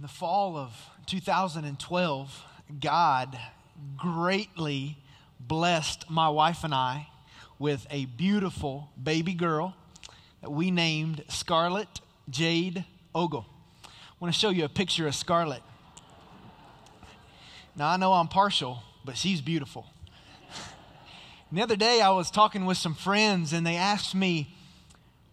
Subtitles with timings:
[0.00, 0.72] In the fall of
[1.04, 2.44] 2012,
[2.80, 3.38] God
[3.98, 4.96] greatly
[5.38, 7.08] blessed my wife and I
[7.58, 9.76] with a beautiful baby girl
[10.40, 12.00] that we named Scarlett
[12.30, 13.44] Jade Ogle.
[13.84, 13.88] I
[14.20, 15.62] want to show you a picture of Scarlett.
[17.76, 19.84] Now, I know I'm partial, but she's beautiful.
[21.52, 24.56] The other day, I was talking with some friends, and they asked me,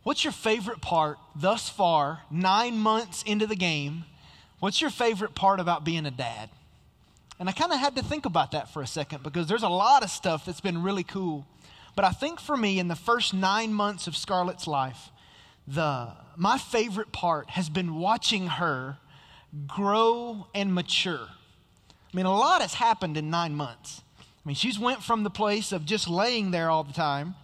[0.04, 4.04] What's your favorite part thus far, nine months into the game?
[4.60, 6.50] What's your favorite part about being a dad?
[7.40, 9.70] And I kind of had to think about that for a second because there's a
[9.70, 11.46] lot of stuff that's been really cool.
[11.96, 15.12] But I think for me, in the first nine months of Scarlett's life,
[15.68, 18.98] the, my favorite part has been watching her
[19.68, 21.28] grow and mature.
[21.30, 24.02] I mean, a lot has happened in nine months.
[24.20, 27.36] I mean, she's went from the place of just laying there all the time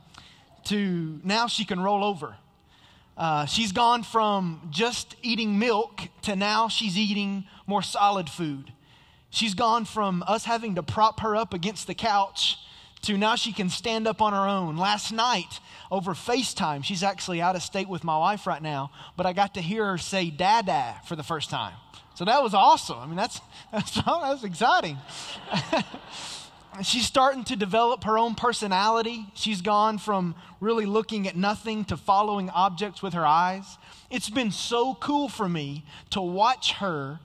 [0.66, 2.38] to now she can roll over.
[3.18, 8.72] Uh, she's gone from just eating milk to now she's eating more solid food.
[9.30, 12.58] She's gone from us having to prop her up against the couch
[13.04, 14.78] to now she can stand up on her own.
[14.78, 15.60] Last night
[15.92, 19.56] over FaceTime, she's actually out of state with my wife right now, but I got
[19.56, 21.74] to hear her say dada for the first time.
[22.16, 23.00] So that was awesome.
[23.00, 24.98] I mean, that's, that's, that's exciting.
[26.82, 29.28] she's starting to develop her own personality.
[29.36, 33.78] She's gone from really looking at nothing to following objects with her eyes.
[34.10, 37.20] It's been so cool for me to watch her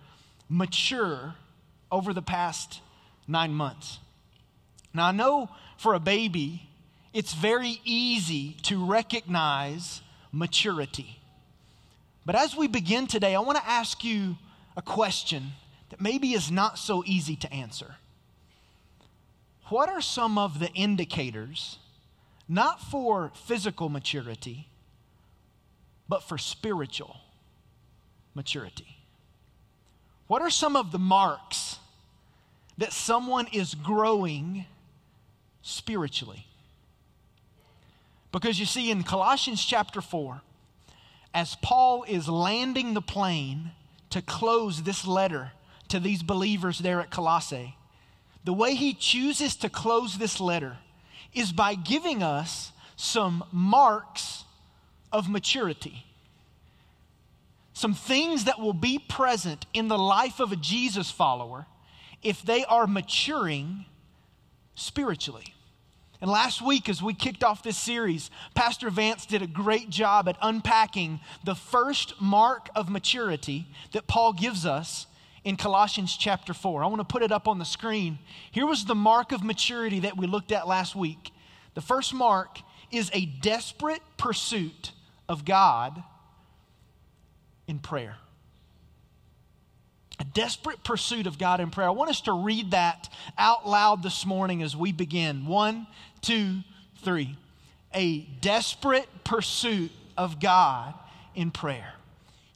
[0.48, 1.34] mature
[1.90, 2.80] over the past
[3.26, 3.98] nine months.
[4.92, 6.68] Now, I know for a baby,
[7.12, 10.02] it's very easy to recognize
[10.32, 11.20] maturity.
[12.26, 14.36] But as we begin today, I want to ask you
[14.76, 15.52] a question
[15.90, 17.96] that maybe is not so easy to answer.
[19.70, 21.78] What are some of the indicators,
[22.48, 24.68] not for physical maturity,
[26.08, 27.16] but for spiritual
[28.34, 28.96] maturity?
[30.26, 31.78] What are some of the marks
[32.78, 34.66] that someone is growing
[35.62, 36.46] spiritually?
[38.30, 40.42] Because you see, in Colossians chapter 4,
[41.34, 43.72] as Paul is landing the plane
[44.10, 45.52] to close this letter
[45.88, 47.77] to these believers there at Colossae,
[48.48, 50.78] the way he chooses to close this letter
[51.34, 54.44] is by giving us some marks
[55.12, 56.06] of maturity.
[57.74, 61.66] Some things that will be present in the life of a Jesus follower
[62.22, 63.84] if they are maturing
[64.74, 65.52] spiritually.
[66.22, 70.26] And last week, as we kicked off this series, Pastor Vance did a great job
[70.26, 75.06] at unpacking the first mark of maturity that Paul gives us
[75.48, 76.84] in Colossians chapter 4.
[76.84, 78.18] I want to put it up on the screen.
[78.50, 81.32] Here was the mark of maturity that we looked at last week.
[81.72, 82.58] The first mark
[82.90, 84.92] is a desperate pursuit
[85.26, 86.02] of God
[87.66, 88.16] in prayer.
[90.20, 91.88] A desperate pursuit of God in prayer.
[91.88, 95.46] I want us to read that out loud this morning as we begin.
[95.46, 95.86] One,
[96.20, 96.58] two,
[97.02, 97.38] three.
[97.94, 100.92] A desperate pursuit of God
[101.34, 101.94] in prayer.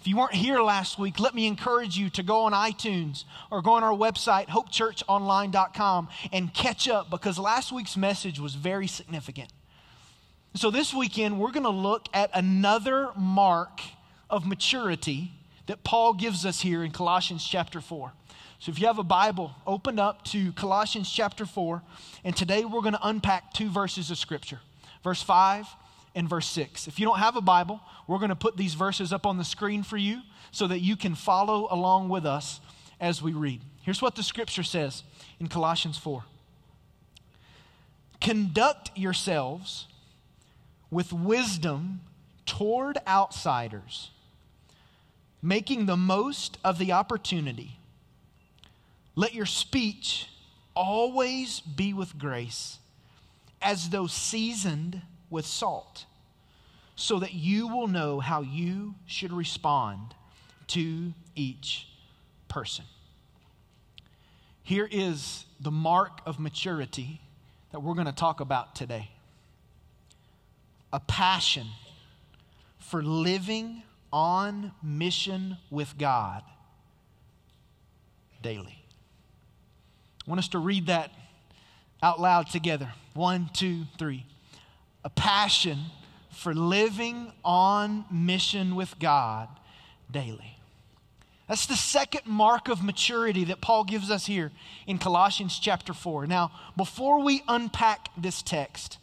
[0.02, 3.62] If you weren't here last week, let me encourage you to go on iTunes or
[3.62, 9.50] go on our website, hopechurchonline.com, and catch up because last week's message was very significant.
[10.56, 13.80] So, this weekend, we're going to look at another mark
[14.28, 15.34] of maturity
[15.66, 18.12] that Paul gives us here in Colossians chapter 4.
[18.58, 21.80] So, if you have a Bible, open up to Colossians chapter 4,
[22.24, 24.58] and today we're going to unpack two verses of Scripture
[25.04, 25.66] verse 5
[26.14, 26.88] and verse 6.
[26.88, 29.44] If you don't have a Bible, we're going to put these verses up on the
[29.44, 32.60] screen for you so that you can follow along with us
[33.00, 33.60] as we read.
[33.82, 35.02] Here's what the scripture says
[35.40, 36.24] in Colossians 4
[38.20, 39.88] Conduct yourselves
[40.90, 42.00] with wisdom
[42.46, 44.10] toward outsiders,
[45.42, 47.78] making the most of the opportunity.
[49.16, 50.28] Let your speech
[50.74, 52.78] always be with grace,
[53.60, 56.04] as though seasoned with salt,
[56.94, 60.14] so that you will know how you should respond
[60.68, 61.88] to each
[62.48, 62.84] person.
[64.62, 67.20] Here is the mark of maturity
[67.72, 69.08] that we're going to talk about today
[70.92, 71.66] a passion
[72.78, 76.42] for living on mission with God
[78.42, 78.84] daily.
[80.26, 81.10] I want us to read that
[82.02, 82.92] out loud together.
[83.14, 84.26] One, two, three
[85.04, 85.78] a passion
[86.30, 89.48] for living on mission with God
[90.10, 90.58] daily.
[91.48, 94.52] That's the second mark of maturity that Paul gives us here
[94.86, 96.26] in Colossians chapter 4.
[96.26, 98.98] Now, before we unpack this text,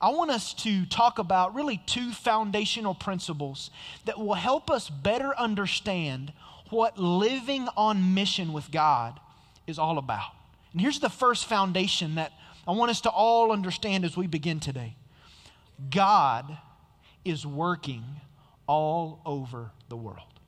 [0.00, 3.70] I want us to talk about really two foundational principles
[4.04, 6.32] that will help us better understand
[6.68, 9.18] what living on mission with God
[9.66, 10.32] is all about.
[10.72, 12.32] And here's the first foundation that
[12.66, 14.96] I want us to all understand as we begin today
[15.90, 16.58] God
[17.24, 18.04] is working
[18.66, 20.40] all over the world.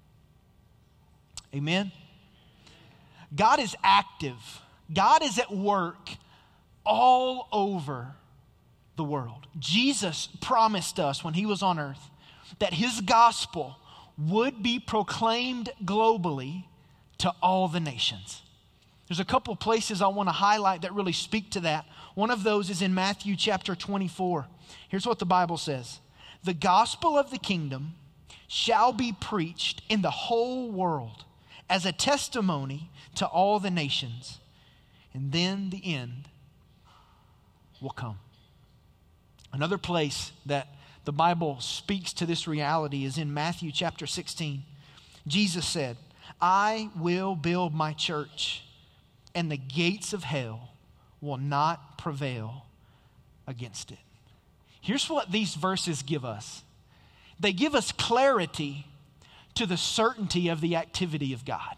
[1.55, 1.93] Amen?
[3.34, 4.37] God is active,
[4.93, 6.11] God is at work
[6.84, 8.14] all over
[8.96, 9.46] the world.
[9.58, 12.11] Jesus promised us when he was on earth
[12.58, 13.76] that his gospel
[14.17, 16.64] would be proclaimed globally
[17.19, 18.43] to all the nations.
[19.08, 21.87] There's a couple places I want to highlight that really speak to that.
[22.14, 24.46] One of those is in Matthew chapter 24.
[24.88, 26.00] Here's what the Bible says
[26.44, 27.94] The gospel of the kingdom
[28.48, 31.24] shall be preached in the whole world
[31.68, 34.38] as a testimony to all the nations,
[35.12, 36.28] and then the end
[37.80, 38.18] will come.
[39.52, 40.68] Another place that
[41.04, 44.62] the Bible speaks to this reality is in Matthew chapter 16.
[45.26, 45.96] Jesus said,
[46.40, 48.64] I will build my church,
[49.34, 50.72] and the gates of hell
[51.20, 52.66] will not prevail
[53.46, 53.98] against it.
[54.87, 56.62] Here's what these verses give us
[57.41, 58.87] they give us clarity
[59.56, 61.77] to the certainty of the activity of God.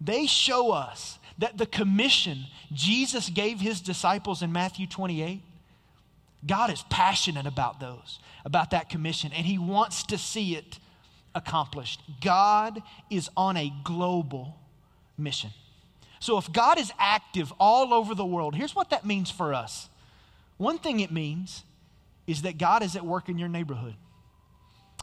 [0.00, 2.40] They show us that the commission
[2.72, 5.40] Jesus gave his disciples in Matthew 28
[6.46, 10.78] God is passionate about those, about that commission, and He wants to see it
[11.34, 12.02] accomplished.
[12.20, 14.58] God is on a global
[15.16, 15.50] mission.
[16.20, 19.88] So if God is active all over the world, here's what that means for us.
[20.56, 21.64] One thing it means
[22.26, 23.94] is that God is at work in your neighborhood.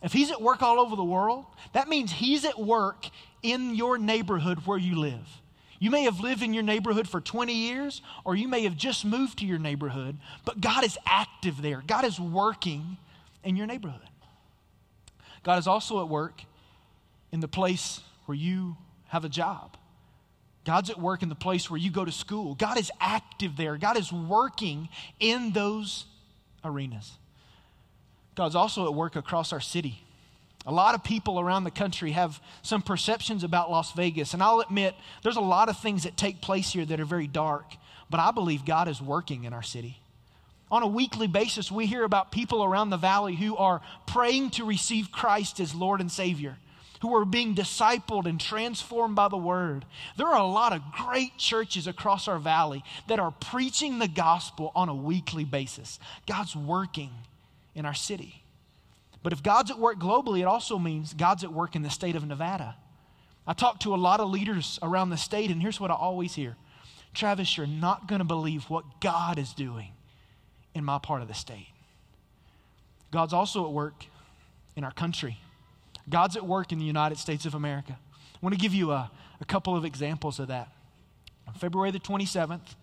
[0.02, 3.08] If He's at work all over the world, that means He's at work
[3.44, 5.42] in your neighborhood where you live.
[5.80, 9.04] You may have lived in your neighborhood for 20 years, or you may have just
[9.04, 11.84] moved to your neighborhood, but God is active there.
[11.86, 12.98] God is working
[13.44, 14.00] in your neighborhood.
[15.44, 16.44] God is also at work
[17.32, 18.78] in the place where you
[19.08, 19.76] have a job.
[20.64, 22.56] God's at work in the place where you go to school.
[22.56, 23.78] God is active there.
[23.78, 26.06] God is working in those
[26.64, 27.14] arenas.
[28.36, 30.04] God's also at work across our city.
[30.66, 34.60] A lot of people around the country have some perceptions about Las Vegas, and I'll
[34.60, 34.94] admit
[35.24, 37.74] there's a lot of things that take place here that are very dark,
[38.12, 40.00] but I believe God is working in our city.
[40.70, 44.64] On a weekly basis, we hear about people around the valley who are praying to
[44.64, 46.58] receive Christ as Lord and Savior,
[47.02, 49.86] who are being discipled and transformed by the Word.
[50.18, 54.72] There are a lot of great churches across our valley that are preaching the gospel
[54.76, 56.00] on a weekly basis.
[56.28, 57.12] God's working
[57.76, 58.44] in our city.
[59.24, 62.16] But if God's at work globally, it also means God's at work in the state
[62.16, 62.76] of Nevada.
[63.46, 66.36] I talk to a lot of leaders around the state, and here's what I always
[66.36, 66.56] hear
[67.14, 69.90] Travis, you're not going to believe what God is doing
[70.74, 71.68] in my part of the state.
[73.12, 74.06] God's also at work
[74.76, 75.38] in our country.
[76.10, 77.98] God's at work in the United States of America.
[78.12, 80.70] I want to give you a, a couple of examples of that.
[81.48, 82.76] On February the 27th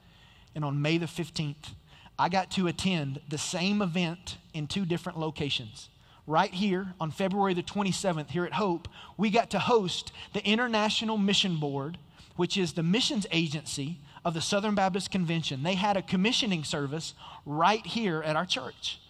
[0.54, 1.74] and on May the 15th,
[2.18, 5.88] I got to attend the same event in two different locations
[6.28, 8.86] right here on February the 27th here at Hope,
[9.16, 11.98] we got to host the International Mission Board,
[12.36, 15.62] which is the missions agency of the Southern Baptist Convention.
[15.62, 17.14] They had a commissioning service
[17.46, 19.00] right here at our church.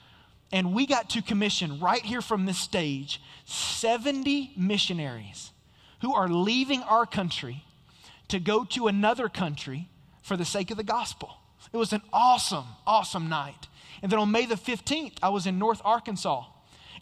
[0.51, 5.51] And we got to commission right here from this stage 70 missionaries
[6.01, 7.65] who are leaving our country
[8.29, 9.89] to go to another country
[10.23, 11.37] for the sake of the gospel.
[11.73, 13.67] It was an awesome, awesome night.
[14.03, 16.45] And then on May the 15th, I was in North Arkansas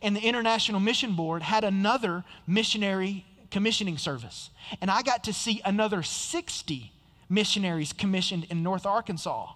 [0.03, 4.51] and the International Mission Board had another missionary commissioning service.
[4.81, 6.93] And I got to see another 60
[7.29, 9.53] missionaries commissioned in North Arkansas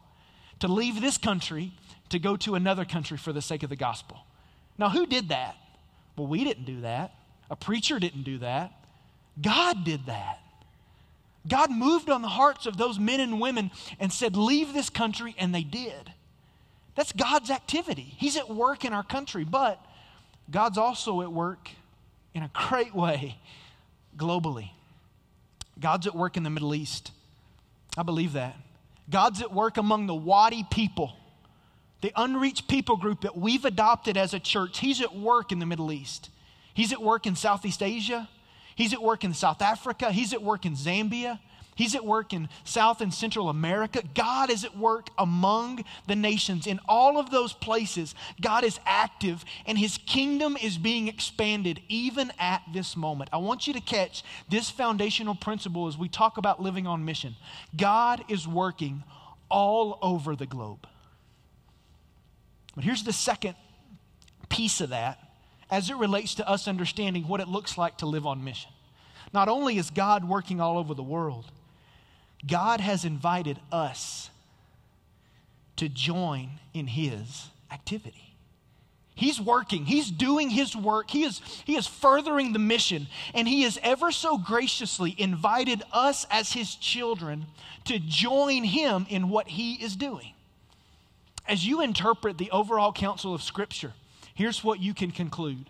[0.61, 1.73] to leave this country
[2.11, 4.19] to go to another country for the sake of the gospel.
[4.79, 5.57] Now, who did that?
[6.17, 7.15] Well, we didn't do that.
[7.51, 8.73] A preacher didn't do that.
[9.41, 10.39] God did that.
[11.49, 15.35] God moved on the hearts of those men and women and said, Leave this country,
[15.39, 16.13] and they did.
[16.95, 18.15] That's God's activity.
[18.19, 19.85] He's at work in our country, but
[20.51, 21.71] God's also at work
[22.35, 23.39] in a great way
[24.17, 24.71] globally.
[25.79, 27.13] God's at work in the Middle East.
[27.97, 28.57] I believe that.
[29.09, 31.17] God's at work among the Wadi people,
[32.01, 34.79] the unreached people group that we've adopted as a church.
[34.79, 36.31] He's at work in the Middle East.
[36.75, 38.29] He's at work in Southeast Asia.
[38.75, 40.11] He's at work in South Africa.
[40.11, 41.39] He's at work in Zambia.
[41.81, 44.03] He's at work in South and Central America.
[44.15, 46.67] God is at work among the nations.
[46.67, 52.33] In all of those places, God is active and his kingdom is being expanded even
[52.39, 53.31] at this moment.
[53.33, 57.35] I want you to catch this foundational principle as we talk about living on mission.
[57.75, 59.03] God is working
[59.49, 60.87] all over the globe.
[62.75, 63.55] But here's the second
[64.49, 65.19] piece of that
[65.71, 68.71] as it relates to us understanding what it looks like to live on mission.
[69.33, 71.51] Not only is God working all over the world,
[72.47, 74.31] God has invited us
[75.77, 78.31] to join in His activity.
[79.21, 79.85] He's working.
[79.85, 81.11] He's doing his work.
[81.11, 83.07] He is, he is furthering the mission.
[83.35, 87.45] And he has ever so graciously invited us as his children
[87.85, 90.33] to join him in what he is doing.
[91.51, 93.93] As you interpret the overall counsel of Scripture,
[94.35, 95.67] here's what you can conclude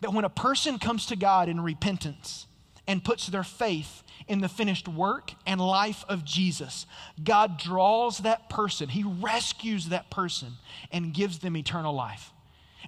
[0.00, 2.48] that when a person comes to God in repentance
[2.88, 6.86] and puts their faith in the finished work and life of Jesus,
[7.22, 10.54] God draws that person, He rescues that person,
[10.90, 12.32] and gives them eternal life.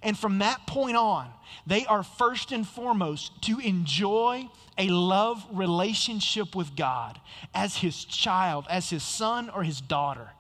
[0.02, 1.28] And from that point on,
[1.68, 7.20] they are first and foremost to enjoy a love relationship with God
[7.54, 10.30] as His child, as His son or His daughter.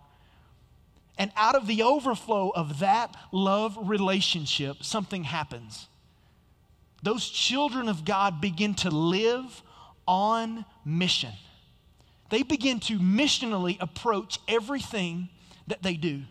[1.18, 5.88] And out of the overflow of that love relationship, something happens.
[7.02, 9.62] Those children of God begin to live
[10.06, 11.32] on mission.
[12.30, 15.28] They begin to missionally approach everything
[15.66, 16.22] that they do.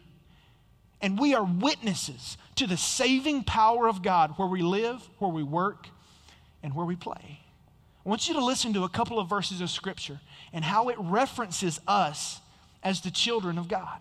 [1.01, 5.43] And we are witnesses to the saving power of God where we live, where we
[5.43, 5.87] work,
[6.63, 7.39] and where we play.
[8.05, 10.19] I want you to listen to a couple of verses of Scripture
[10.53, 12.39] and how it references us
[12.83, 13.99] as the children of God.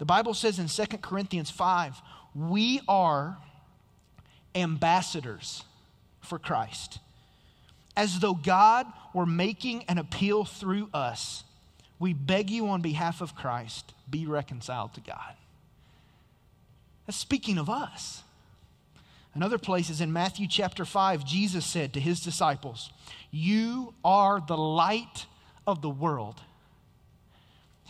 [0.00, 2.00] The Bible says in 2 Corinthians 5,
[2.34, 3.36] we are
[4.54, 5.62] ambassadors
[6.22, 7.00] for Christ
[8.00, 11.44] as though God were making an appeal through us,
[11.98, 15.34] we beg you on behalf of Christ, be reconciled to God.
[17.06, 18.22] That's speaking of us.
[19.34, 22.90] Another place is in Matthew chapter 5, Jesus said to his disciples,
[23.30, 25.26] You are the light
[25.66, 26.40] of the world.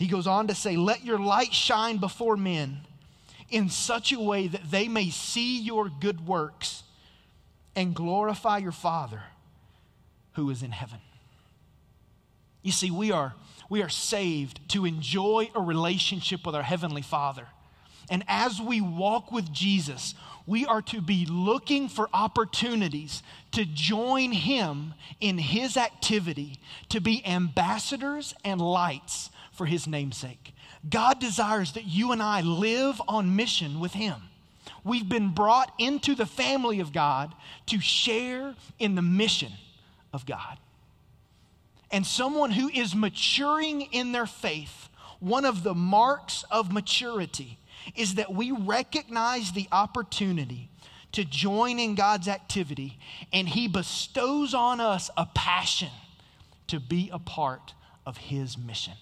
[0.01, 2.79] He goes on to say, Let your light shine before men
[3.51, 6.85] in such a way that they may see your good works
[7.77, 9.23] and glorify your Father
[10.33, 11.01] who is in heaven.
[12.63, 13.35] You see, we are,
[13.69, 17.47] we are saved to enjoy a relationship with our Heavenly Father.
[18.09, 20.15] And as we walk with Jesus,
[20.47, 26.57] we are to be looking for opportunities to join Him in His activity,
[26.89, 29.29] to be ambassadors and lights
[29.61, 30.55] for His namesake.
[30.89, 34.15] God desires that you and I live on mission with Him.
[34.85, 37.35] We've been brought into the family of God
[37.67, 39.53] to share in the mission
[40.15, 40.57] of God.
[41.91, 44.89] And someone who is maturing in their faith,
[45.19, 47.59] one of the marks of maturity
[47.95, 50.71] is that we recognize the opportunity
[51.13, 52.99] to join in God's activity,
[53.31, 55.91] and He bestows on us a passion
[56.69, 57.75] to be a part
[58.07, 58.95] of His mission.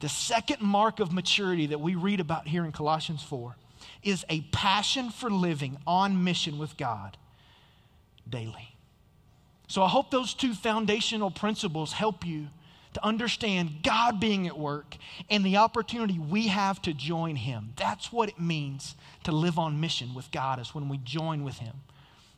[0.00, 3.56] The second mark of maturity that we read about here in Colossians 4
[4.02, 7.16] is a passion for living on mission with God
[8.28, 8.76] daily.
[9.68, 12.48] So I hope those two foundational principles help you
[12.94, 14.96] to understand God being at work
[15.28, 17.72] and the opportunity we have to join Him.
[17.76, 21.58] That's what it means to live on mission with God, is when we join with
[21.58, 21.74] Him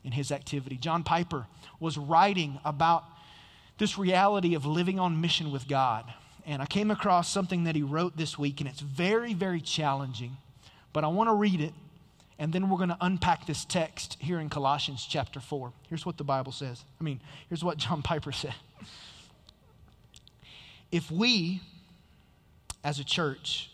[0.03, 0.77] in His activity.
[0.77, 1.47] John Piper
[1.79, 3.05] was writing about
[3.79, 6.12] this reality of living on mission with God.
[6.49, 10.38] And I came across something that he wrote this week, and it's very, very challenging.
[10.93, 11.75] But I want to read it
[12.38, 15.73] and then we're going to unpack this text here in Colossians chapter 4.
[15.88, 16.85] Here's what the Bible says.
[17.00, 18.55] I mean, here's what John Piper said.
[20.93, 21.61] If we,
[22.85, 23.71] as a church,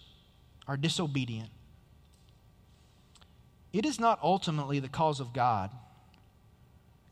[0.66, 1.50] are disobedient,
[3.72, 5.70] it is not ultimately the cause of God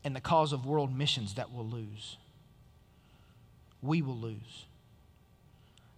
[0.03, 2.17] and the cause of world missions that will lose.
[3.81, 4.65] We will lose.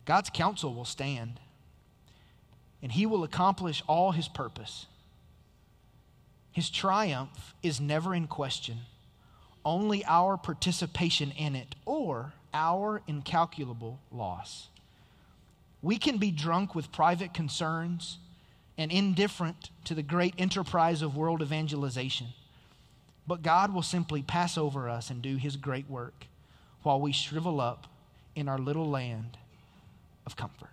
[0.05, 1.39] God's counsel will stand,
[2.81, 4.85] and He will accomplish all His purpose.
[6.51, 8.81] His triumph is never in question,
[9.65, 14.67] only our participation in it or our incalculable loss.
[15.81, 18.19] We can be drunk with private concerns
[18.77, 22.27] and indifferent to the great enterprise of world evangelization,
[23.27, 26.27] but God will simply pass over us and do His great work
[26.83, 27.87] while we shrivel up
[28.35, 29.37] in our little land
[30.25, 30.69] of comfort.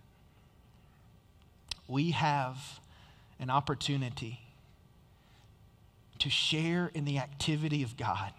[1.89, 2.57] We have
[3.39, 4.41] an opportunity
[6.21, 8.33] to share in the activity of God,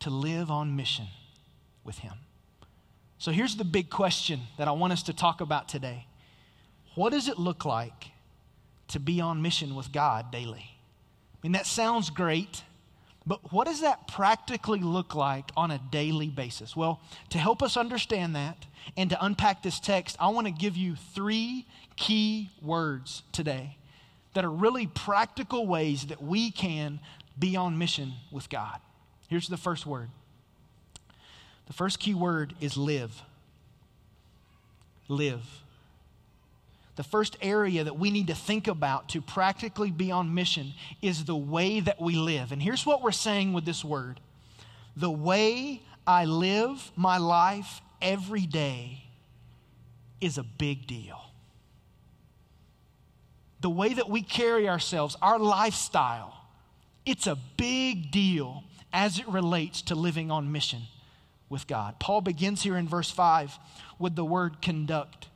[0.00, 1.08] to live on mission
[1.84, 2.12] with Him.
[3.18, 6.06] So here's the big question that I want us to talk about today
[6.94, 8.12] What does it look like
[8.88, 10.70] to be on mission with God daily?
[11.34, 12.62] I mean, that sounds great.
[13.26, 16.76] But what does that practically look like on a daily basis?
[16.76, 18.66] Well, to help us understand that
[18.96, 21.66] and to unpack this text, I want to give you three
[21.96, 23.78] key words today
[24.34, 27.00] that are really practical ways that we can
[27.38, 28.78] be on mission with God.
[29.28, 30.08] Here's the first word
[31.66, 33.22] the first key word is live.
[35.08, 35.44] Live.
[36.96, 40.72] The first area that we need to think about to practically be on mission
[41.02, 42.52] is the way that we live.
[42.52, 44.20] And here's what we're saying with this word
[44.96, 49.04] the way I live my life every day
[50.20, 51.20] is a big deal.
[53.60, 56.34] The way that we carry ourselves, our lifestyle,
[57.04, 60.82] it's a big deal as it relates to living on mission
[61.48, 61.98] with God.
[61.98, 63.58] Paul begins here in verse 5
[63.98, 65.28] with the word conduct.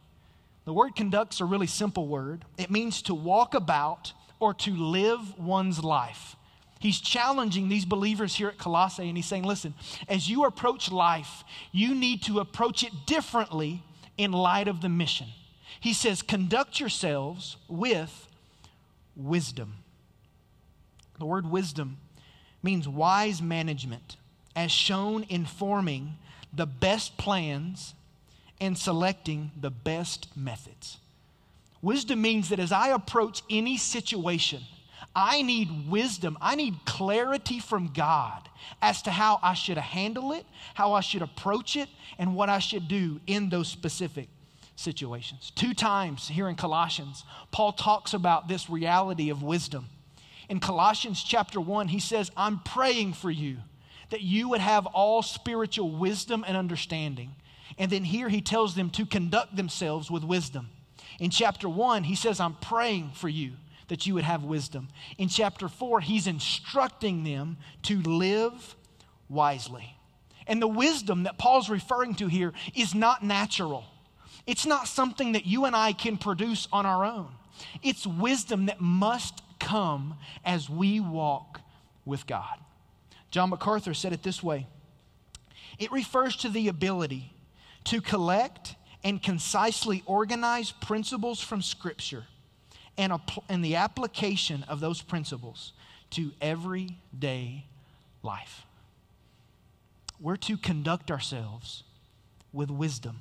[0.71, 2.45] The word conduct's a really simple word.
[2.57, 6.37] It means to walk about or to live one's life.
[6.79, 9.75] He's challenging these believers here at Colossae and he's saying, listen,
[10.09, 13.83] as you approach life, you need to approach it differently
[14.17, 15.27] in light of the mission.
[15.81, 18.29] He says, conduct yourselves with
[19.17, 19.75] wisdom.
[21.19, 21.97] The word wisdom
[22.63, 24.19] means wise management,
[24.55, 26.17] as shown in forming
[26.53, 27.95] the best plans
[28.61, 30.99] and selecting the best methods.
[31.83, 34.63] Wisdom means that as I approach any situation,
[35.15, 36.37] I need wisdom.
[36.41, 38.49] I need clarity from God
[38.83, 41.89] as to how I should handle it, how I should approach it,
[42.19, 44.29] and what I should do in those specific
[44.77, 45.53] situations.
[45.55, 49.87] Two times here in Colossians, Paul talks about this reality of wisdom.
[50.49, 53.59] In Colossians chapter 1, he says, I'm praying for you
[54.11, 57.31] that you would have all spiritual wisdom and understanding.
[57.79, 60.71] And then here he tells them to conduct themselves with wisdom.
[61.19, 63.53] In chapter 1, he says, I'm praying for you
[63.89, 64.89] that you would have wisdom.
[65.19, 68.77] In chapter 4, he's instructing them to live
[69.29, 69.97] wisely.
[70.47, 73.85] And the wisdom that Paul's referring to here is not natural.
[74.47, 77.29] It's not something that you and I can produce on our own.
[77.83, 81.61] It's wisdom that must come as we walk
[82.05, 82.59] with God.
[83.31, 84.67] John MacArthur said it this way
[85.79, 87.33] it refers to the ability
[87.85, 92.25] to collect and concisely organize principles from Scripture
[92.99, 93.13] and,
[93.49, 95.73] and the application of those principles
[96.11, 97.65] to everyday
[98.23, 98.67] life.
[100.21, 101.85] We're to conduct ourselves
[102.53, 103.21] with wisdom.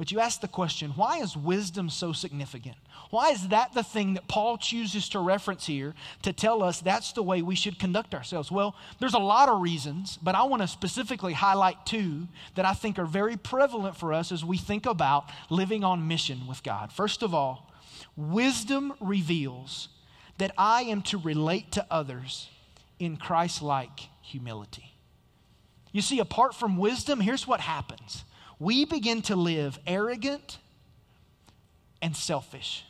[0.00, 2.76] But you ask the question why is wisdom so significant?
[3.10, 7.12] Why is that the thing that Paul chooses to reference here to tell us that's
[7.12, 8.50] the way we should conduct ourselves?
[8.50, 12.72] Well, there's a lot of reasons, but I want to specifically highlight two that I
[12.72, 16.92] think are very prevalent for us as we think about living on mission with God.
[16.92, 17.70] First of all,
[18.16, 19.88] Wisdom reveals
[20.38, 22.48] that I am to relate to others
[22.98, 24.94] in Christ like humility.
[25.92, 28.24] You see, apart from wisdom, here's what happens
[28.60, 30.58] we begin to live arrogant
[32.00, 32.84] and selfish.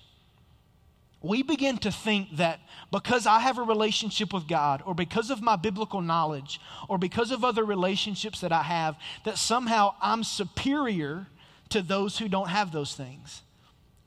[1.22, 5.42] We begin to think that because I have a relationship with God, or because of
[5.42, 11.26] my biblical knowledge, or because of other relationships that I have, that somehow I'm superior
[11.68, 13.42] to those who don't have those things.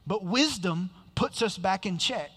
[0.06, 2.30] But wisdom puts us back in check.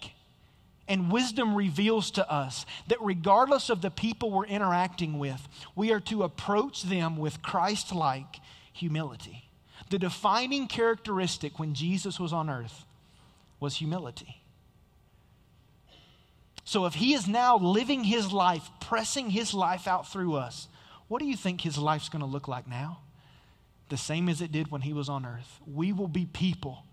[0.89, 5.99] And wisdom reveals to us that regardless of the people we're interacting with, we are
[6.01, 8.37] to approach them with Christ like
[8.77, 9.49] humility.
[9.91, 12.85] The defining characteristic when Jesus was on earth
[13.61, 14.43] was humility.
[16.65, 20.69] So if he is now living his life, pressing his life out through us,
[21.09, 22.99] what do you think his life's going to look like now?
[23.89, 25.61] The same as it did when he was on earth.
[25.65, 26.85] We will be people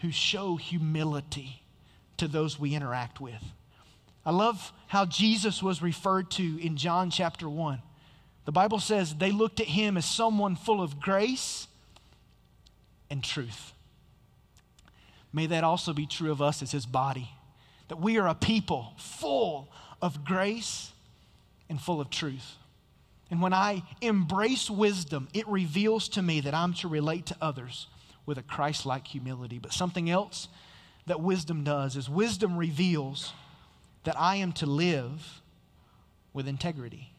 [0.00, 1.62] who show humility
[2.16, 3.42] to those we interact with.
[4.26, 7.80] I love how Jesus was referred to in John chapter 1.
[8.44, 11.66] The Bible says they looked at him as someone full of grace
[13.10, 13.72] and truth.
[15.32, 17.30] May that also be true of us as his body,
[17.88, 19.68] that we are a people full
[20.00, 20.92] of grace
[21.68, 22.56] and full of truth.
[23.30, 27.88] And when I embrace wisdom, it reveals to me that I'm to relate to others
[28.26, 29.58] with a Christ like humility.
[29.58, 30.48] But something else
[31.06, 33.32] that wisdom does is wisdom reveals
[34.04, 35.40] that I am to live
[36.32, 37.13] with integrity.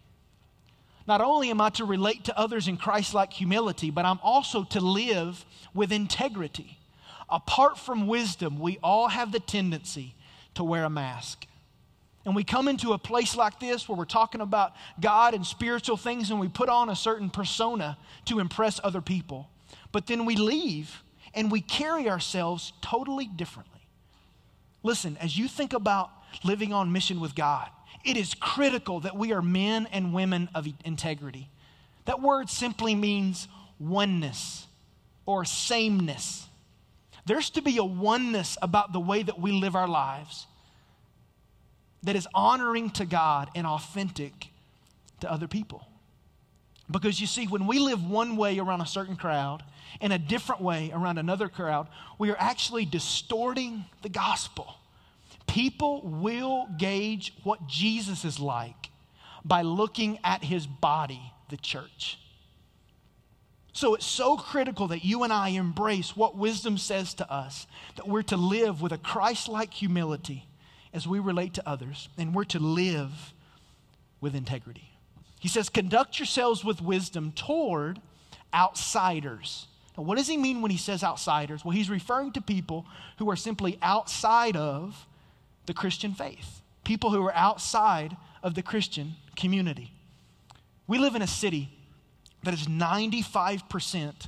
[1.08, 4.64] Not only am I to relate to others in Christ like humility, but I'm also
[4.66, 6.80] to live with integrity.
[7.30, 10.16] Apart from wisdom, we all have the tendency
[10.56, 11.46] to wear a mask.
[12.26, 15.96] And we come into a place like this where we're talking about God and spiritual
[15.96, 19.48] things, and we put on a certain persona to impress other people.
[19.92, 21.04] But then we leave
[21.36, 23.88] and we carry ourselves totally differently.
[24.82, 26.10] Listen, as you think about
[26.44, 27.70] living on mission with God,
[28.06, 31.50] it is critical that we are men and women of integrity.
[32.06, 33.48] That word simply means
[33.80, 34.68] oneness
[35.26, 36.48] or sameness.
[37.26, 40.46] There's to be a oneness about the way that we live our lives
[42.04, 44.50] that is honoring to God and authentic
[45.22, 45.88] to other people.
[46.90, 49.64] Because you see, when we live one way around a certain crowd
[50.00, 51.88] and a different way around another crowd,
[52.20, 54.76] we are actually distorting the gospel.
[55.48, 58.90] People will gauge what Jesus is like
[59.44, 62.18] by looking at his body, the church.
[63.74, 68.08] So it's so critical that you and I embrace what wisdom says to us that
[68.08, 70.48] we're to live with a Christ like humility
[70.94, 73.34] as we relate to others, and we're to live
[74.22, 74.90] with integrity.
[75.42, 78.00] He says, Conduct yourselves with wisdom toward
[78.54, 79.68] outsiders.
[79.98, 81.66] Now, what does he mean when he says outsiders?
[81.66, 82.86] Well, he's referring to people
[83.18, 85.06] who are simply outside of
[85.66, 89.92] the Christian faith, people who are outside of the Christian community.
[90.88, 91.70] We live in a city
[92.44, 94.28] that is 95%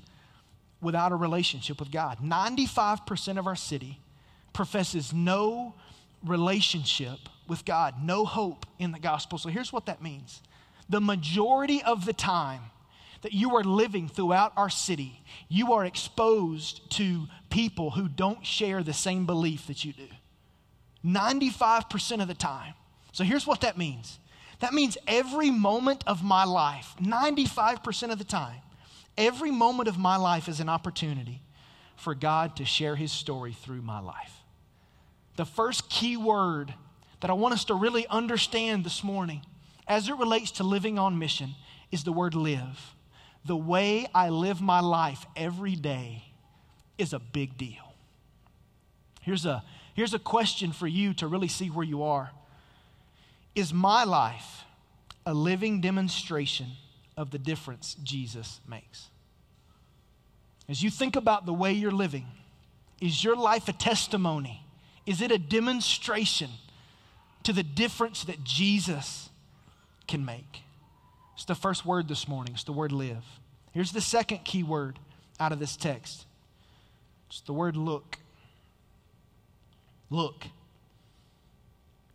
[0.82, 2.20] without a relationship with God.
[2.20, 4.00] 95% of our city
[4.54, 5.76] professes no
[6.26, 9.38] relationship with God, no hope in the gospel.
[9.38, 10.42] So here's what that means
[10.90, 12.62] the majority of the time
[13.22, 18.84] that you are living throughout our city, you are exposed to people who don't share
[18.84, 20.08] the same belief that you do.
[21.08, 22.74] 95% of the time.
[23.14, 24.20] So here's what that means
[24.60, 28.60] that means every moment of my life, 95% of the time,
[29.18, 31.42] every moment of my life is an opportunity
[31.96, 34.34] for God to share his story through my life.
[35.36, 36.74] The first key word
[37.22, 39.42] that I want us to really understand this morning
[39.88, 41.56] as it relates to living on mission
[41.92, 42.96] is the word live.
[43.46, 46.24] The way I live my life every day
[46.98, 47.94] is a big deal.
[49.22, 49.64] Here's a,
[49.98, 52.32] here's a question for you to really see where you are.
[53.54, 54.64] Is my life
[55.26, 56.68] a living demonstration
[57.18, 59.08] of the difference Jesus makes?
[60.70, 62.28] As you think about the way you're living,
[63.02, 64.64] is your life a testimony?
[65.06, 66.52] Is it a demonstration
[67.44, 69.30] to the difference that Jesus
[70.08, 70.62] can make?
[71.36, 72.54] It's the first word this morning.
[72.54, 73.24] It's the word live.
[73.72, 75.00] Here's the second key word
[75.40, 76.26] out of this text
[77.30, 78.20] it's the word look.
[80.10, 80.46] Look.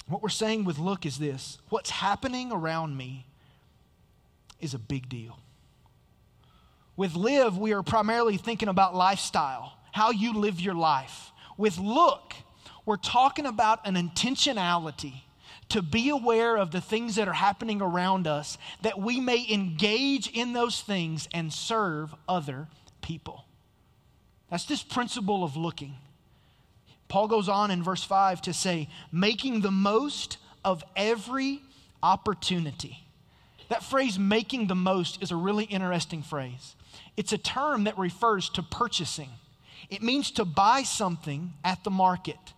[0.08, 3.26] What we're saying with look is this what's happening around me
[4.60, 5.38] is a big deal.
[6.96, 11.32] With live, we are primarily thinking about lifestyle, how you live your life.
[11.56, 12.34] With look,
[12.84, 15.22] we're talking about an intentionality
[15.70, 20.28] to be aware of the things that are happening around us, that we may engage
[20.28, 22.68] in those things and serve other
[23.00, 23.46] people.
[24.50, 25.94] That's this principle of looking.
[27.12, 31.60] Paul goes on in verse 5 to say, making the most of every
[32.02, 33.04] opportunity.
[33.68, 36.74] That phrase, making the most, is a really interesting phrase.
[37.18, 39.28] It's a term that refers to purchasing,
[39.90, 42.54] it means to buy something at the market,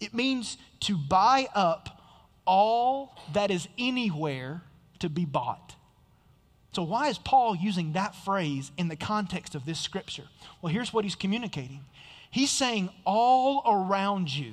[0.00, 2.02] it means to buy up
[2.44, 4.62] all that is anywhere
[4.98, 5.76] to be bought.
[6.72, 10.28] So, why is Paul using that phrase in the context of this scripture?
[10.62, 11.80] Well, here's what he's communicating
[12.30, 14.52] He's saying all around you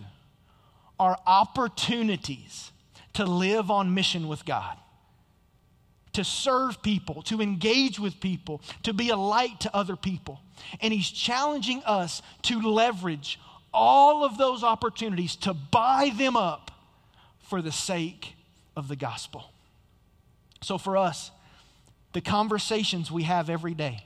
[1.00, 2.72] are opportunities
[3.14, 4.78] to live on mission with God,
[6.14, 10.42] to serve people, to engage with people, to be a light to other people.
[10.82, 13.40] And He's challenging us to leverage
[13.72, 16.72] all of those opportunities to buy them up
[17.42, 18.34] for the sake
[18.76, 19.52] of the gospel.
[20.64, 21.30] So, for us,
[22.18, 24.04] the conversations we have every day,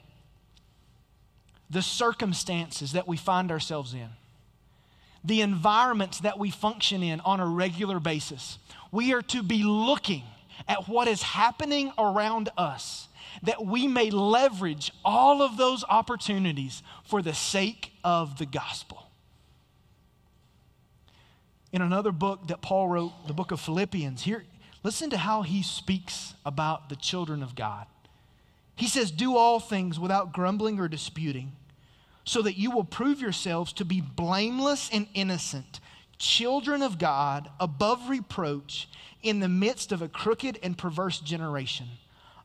[1.70, 4.10] the circumstances that we find ourselves in,
[5.24, 8.58] the environments that we function in on a regular basis.
[8.90, 10.24] We are to be looking
[10.68, 13.08] at what is happening around us
[13.44, 19.08] that we may leverage all of those opportunities for the sake of the gospel.
[21.72, 24.44] In another book that Paul wrote, the book of Philippians, here,
[24.82, 27.86] listen to how he speaks about the children of God.
[28.82, 31.52] He says, Do all things without grumbling or disputing
[32.24, 35.78] so that you will prove yourselves to be blameless and innocent,
[36.18, 38.88] children of God, above reproach,
[39.22, 41.86] in the midst of a crooked and perverse generation,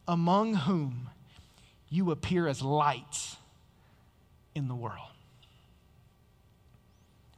[0.08, 1.10] among whom
[1.90, 3.38] you appear as lights
[4.54, 5.10] in the world.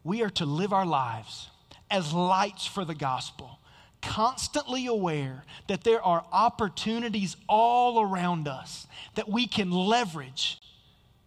[0.03, 1.49] We are to live our lives
[1.89, 3.58] as lights for the gospel,
[4.01, 10.59] constantly aware that there are opportunities all around us that we can leverage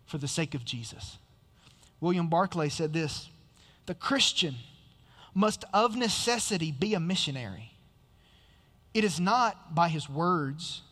[0.07, 1.19] for the sake of Jesus.
[2.01, 3.29] William Barclay said this
[3.87, 4.57] The Christian
[5.35, 7.73] must of necessity be a missionary.
[8.93, 10.83] It is not by his words,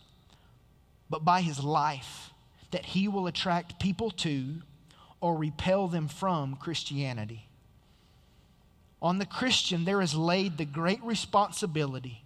[1.11, 2.31] but by his life
[2.71, 4.63] that he will attract people to
[5.21, 7.50] or repel them from Christianity.
[9.03, 12.23] On the Christian, there is laid the great responsibility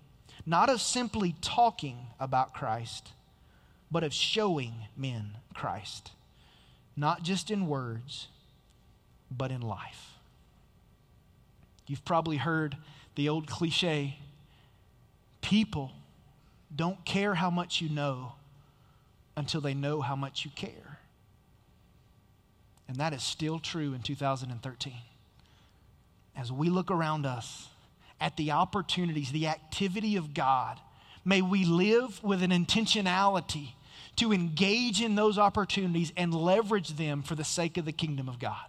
[0.46, 3.12] not of simply talking about Christ,
[3.90, 6.12] but of showing men Christ,
[6.96, 8.28] not just in words,
[9.30, 10.10] but in life.
[11.86, 12.76] You've probably heard
[13.14, 14.18] the old cliche
[15.40, 15.92] people
[16.74, 18.32] don't care how much you know
[19.36, 20.98] until they know how much you care.
[22.88, 24.92] And that is still true in 2013.
[26.36, 27.68] As we look around us
[28.20, 30.80] at the opportunities, the activity of God,
[31.24, 33.72] may we live with an intentionality
[34.16, 38.38] to engage in those opportunities and leverage them for the sake of the kingdom of
[38.38, 38.64] God.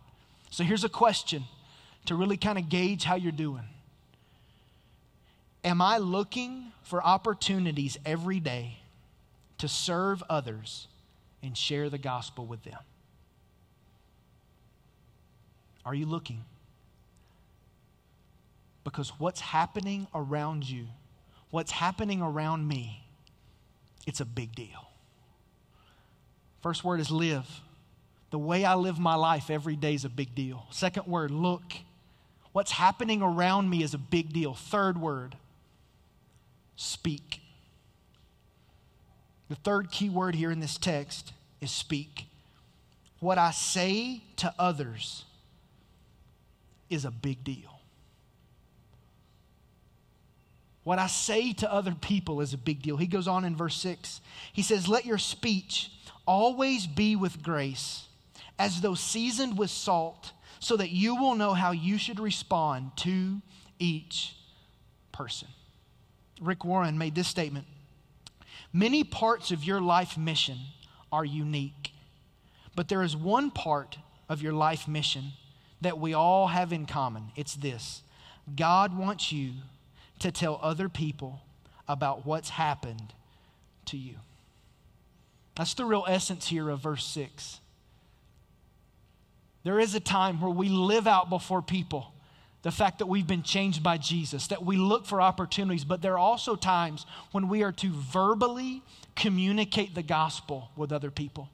[0.49, 1.43] So here's a question
[2.06, 3.63] to really kind of gauge how you're doing.
[5.63, 8.78] Am I looking for opportunities every day
[9.58, 10.88] to serve others
[11.41, 12.80] and share the gospel with them?
[15.86, 16.43] Are you looking?
[18.86, 20.86] Because what's happening around you,
[21.50, 23.06] what's happening around me,
[24.08, 24.88] it's a big deal.
[26.62, 27.48] First word is live.
[28.30, 30.67] The way I live my life every day is a big deal.
[30.69, 31.63] Second word, look.
[32.54, 34.54] What's happening around me is a big deal.
[34.54, 35.36] Third word,
[36.76, 37.41] speak.
[39.50, 42.26] The third key word here in this text is speak.
[43.19, 45.26] What I say to others
[46.89, 47.74] is a big deal.
[50.86, 52.95] What I say to other people is a big deal.
[52.95, 54.21] He goes on in verse 6.
[54.54, 55.91] He says, Let your speech
[56.28, 58.06] always be with grace,
[58.60, 63.41] as though seasoned with salt, so that you will know how you should respond to
[63.80, 64.36] each
[65.12, 65.48] person.
[66.39, 67.65] Rick Warren made this statement
[68.71, 70.60] Many parts of your life mission
[71.12, 71.93] are unique,
[72.76, 73.98] but there is one part
[74.30, 75.32] of your life mission
[75.82, 77.32] that we all have in common.
[77.36, 78.04] It's this
[78.56, 79.54] God wants you
[80.19, 81.41] to tell other people
[81.88, 83.13] about what's happened
[83.86, 84.15] to you.
[85.56, 87.60] That's the real essence here of verse 6.
[89.63, 92.12] There is a time where we live out before people
[92.65, 96.13] the fact that we've been changed by Jesus, that we look for opportunities, but there
[96.13, 98.82] are also times when we are to verbally
[99.15, 101.47] communicate the gospel with other people.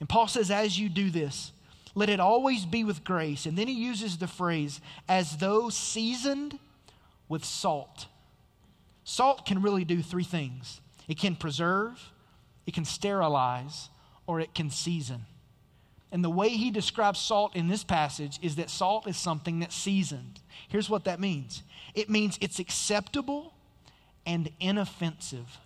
[0.00, 1.52] And Paul says, as you do this,
[1.94, 3.46] let it always be with grace.
[3.46, 6.58] And then he uses the phrase, as though seasoned
[7.28, 8.06] with salt.
[9.04, 12.12] Salt can really do three things it can preserve,
[12.66, 13.88] it can sterilize,
[14.26, 15.24] or it can season.
[16.10, 19.74] And the way he describes salt in this passage is that salt is something that's
[19.74, 20.40] seasoned.
[20.68, 21.62] Here's what that means
[21.94, 23.54] it means it's acceptable
[24.26, 25.58] and inoffensive.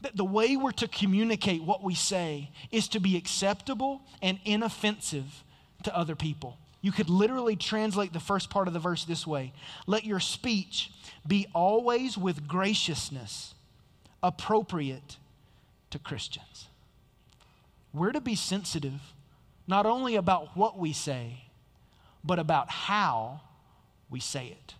[0.00, 5.44] That the way we're to communicate what we say is to be acceptable and inoffensive
[5.84, 6.58] to other people.
[6.82, 9.52] You could literally translate the first part of the verse this way
[9.86, 10.90] Let your speech
[11.26, 13.54] be always with graciousness,
[14.22, 15.16] appropriate
[15.90, 16.68] to Christians.
[17.94, 19.00] We're to be sensitive
[19.68, 21.44] not only about what we say,
[22.24, 23.40] but about how
[24.10, 24.74] we say it.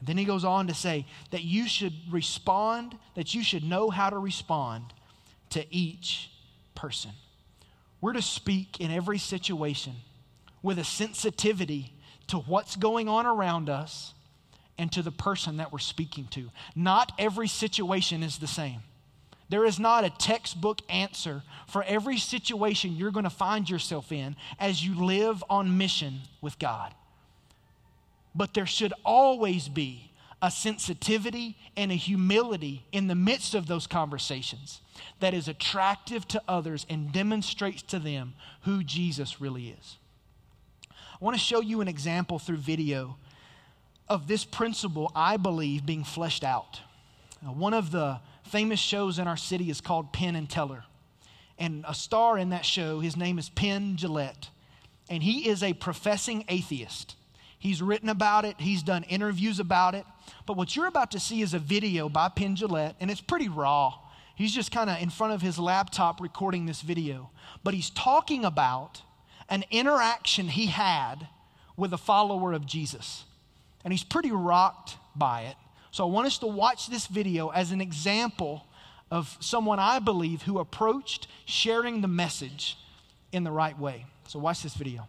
[0.00, 4.08] Then he goes on to say that you should respond, that you should know how
[4.08, 4.84] to respond
[5.50, 6.30] to each
[6.74, 7.10] person.
[8.00, 9.94] We're to speak in every situation
[10.68, 11.94] with a sensitivity
[12.26, 14.12] to what's going on around us
[14.76, 16.50] and to the person that we're speaking to.
[16.76, 18.82] Not every situation is the same.
[19.48, 24.36] There is not a textbook answer for every situation you're going to find yourself in
[24.58, 26.92] as you live on mission with God.
[28.34, 33.86] But there should always be a sensitivity and a humility in the midst of those
[33.86, 34.82] conversations
[35.20, 39.96] that is attractive to others and demonstrates to them who Jesus really is.
[41.20, 43.16] I want to show you an example through video
[44.08, 46.80] of this principle, I believe, being fleshed out.
[47.42, 50.84] one of the famous shows in our city is called Penn and Teller.
[51.58, 54.50] And a star in that show, his name is Penn Jillette.
[55.10, 57.16] And he is a professing atheist.
[57.58, 60.06] He's written about it, he's done interviews about it.
[60.46, 63.48] But what you're about to see is a video by Penn Jillette, and it's pretty
[63.48, 63.94] raw.
[64.36, 67.30] He's just kind of in front of his laptop recording this video.
[67.64, 69.02] But he's talking about
[69.48, 71.28] an interaction he had
[71.76, 73.24] with a follower of Jesus.
[73.84, 75.56] And he's pretty rocked by it.
[75.90, 78.66] So I want us to watch this video as an example
[79.10, 82.76] of someone I believe who approached sharing the message
[83.32, 84.06] in the right way.
[84.26, 85.08] So watch this video.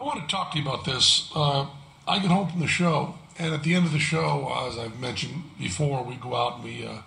[0.00, 1.30] I want to talk to you about this.
[1.34, 1.66] Uh,
[2.08, 4.98] I get home from the show, and at the end of the show, as I've
[4.98, 7.02] mentioned before, we go out and we uh,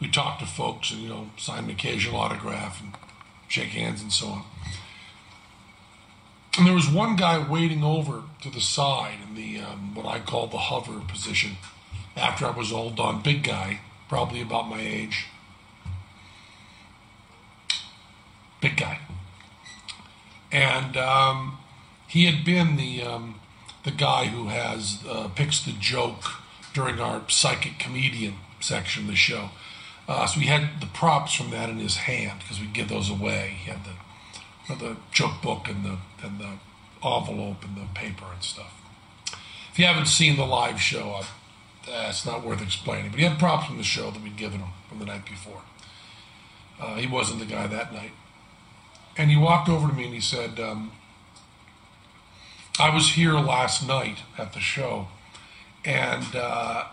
[0.00, 2.92] we talk to folks and you know sign an occasional autograph and
[3.48, 4.44] shake hands and so on.
[6.56, 10.18] And there was one guy waiting over to the side in the um, what I
[10.18, 11.56] call the hover position
[12.16, 13.22] after I was all done.
[13.22, 15.26] Big guy, probably about my age.
[18.60, 18.98] Big guy.
[20.50, 21.58] And um,
[22.08, 23.40] he had been the um,
[23.84, 26.24] the guy who has uh, picks the joke
[26.74, 29.50] during our psychic comedian section of the show.
[30.08, 33.10] Uh, so he had the props from that in his hand because we give those
[33.10, 33.58] away.
[33.62, 33.92] He had the
[34.74, 36.58] the joke book and the and the
[37.04, 38.80] envelope and the paper and stuff.
[39.70, 41.20] If you haven't seen the live show,
[41.88, 43.10] uh, it's not worth explaining.
[43.10, 45.62] But he had props from the show that we'd given him from the night before.
[46.80, 48.12] Uh, he wasn't the guy that night.
[49.16, 50.92] And he walked over to me and he said, um,
[52.78, 55.08] I was here last night at the show,
[55.84, 56.84] and uh,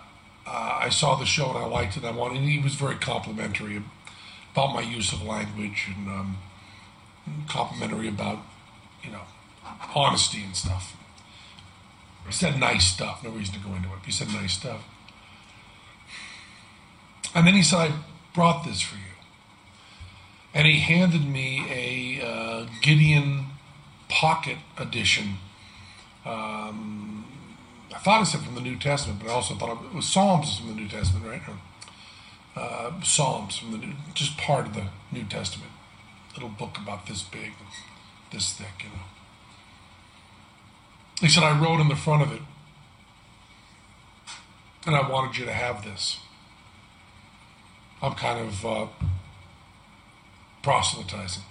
[0.47, 2.03] uh, I saw the show and I liked it.
[2.03, 3.81] I wanted, and he was very complimentary
[4.51, 6.38] about my use of language and um,
[7.47, 8.39] complimentary about,
[9.03, 9.21] you know,
[9.95, 10.95] honesty and stuff.
[12.25, 13.23] He said nice stuff.
[13.23, 13.99] No reason to go into it.
[14.05, 14.84] He said nice stuff.
[17.34, 17.91] And then he said, I
[18.34, 19.01] brought this for you.
[20.53, 23.47] And he handed me a uh, Gideon
[24.08, 25.38] Pocket Edition.
[26.25, 27.14] Um,
[27.95, 30.60] I thought it said from the New Testament, but I also thought it was Psalms
[30.60, 31.41] from the New Testament, right?
[32.55, 35.71] Uh, Psalms from the New, just part of the New Testament.
[36.34, 37.53] Little book about this big,
[38.31, 39.05] this thick, you know.
[41.21, 42.41] He said, I wrote in the front of it,
[44.86, 46.19] and I wanted you to have this.
[48.01, 48.88] I'm kind of uh,
[50.62, 51.43] proselytizing.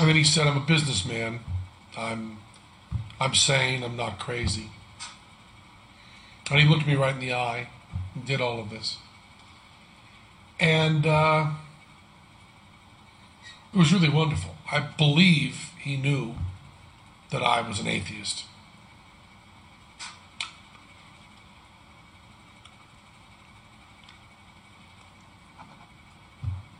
[0.00, 1.40] And then he said, I'm a businessman.
[1.96, 2.38] I'm,
[3.20, 3.82] I'm sane.
[3.82, 4.70] I'm not crazy.
[6.50, 7.68] And he looked me right in the eye
[8.14, 8.96] and did all of this.
[10.60, 11.50] And uh,
[13.72, 14.56] it was really wonderful.
[14.70, 16.34] I believe he knew
[17.30, 18.44] that I was an atheist.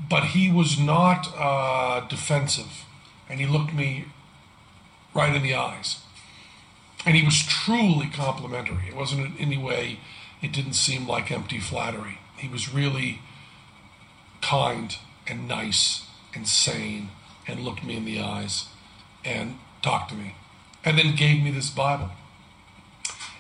[0.09, 2.85] But he was not uh, defensive,
[3.29, 4.07] and he looked me
[5.13, 6.01] right in the eyes.
[7.09, 8.87] And he was truly complimentary.
[8.87, 10.01] It wasn't in any way,
[10.43, 12.19] it didn't seem like empty flattery.
[12.37, 13.21] He was really
[14.43, 14.95] kind
[15.27, 17.09] and nice and sane
[17.47, 18.67] and looked me in the eyes
[19.25, 20.35] and talked to me
[20.85, 22.11] and then gave me this Bible.